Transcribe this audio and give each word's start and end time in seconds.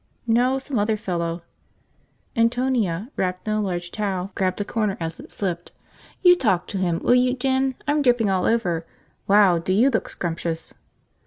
"No, 0.25 0.57
some 0.57 0.79
other 0.79 0.97
fellow." 0.97 1.43
Antonia, 2.35 3.11
wrapped 3.17 3.47
in 3.47 3.53
a 3.53 3.61
large 3.61 3.91
towel, 3.91 4.31
grabbed 4.33 4.59
a 4.59 4.65
corner 4.65 4.97
as 4.99 5.19
it 5.19 5.31
slipped. 5.31 5.73
"You 6.23 6.35
talk 6.35 6.65
to 6.69 6.79
him, 6.79 6.97
will 7.03 7.13
you, 7.13 7.35
Jin? 7.35 7.75
I'm 7.87 8.01
dripping 8.01 8.27
all 8.27 8.47
over. 8.47 8.83
Wow, 9.27 9.59
do 9.59 9.71
you 9.73 9.91
look 9.91 10.09
scrumptious!" 10.09 10.73